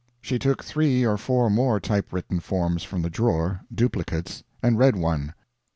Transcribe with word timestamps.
She 0.19 0.39
took 0.39 0.63
three 0.63 1.05
or 1.05 1.15
four 1.15 1.51
more 1.51 1.79
typewritten 1.79 2.39
forms 2.39 2.81
from 2.81 3.03
the 3.03 3.09
drawer 3.11 3.61
duplicates 3.71 4.41
and 4.63 4.79
read 4.79 4.95
one 4.95 5.35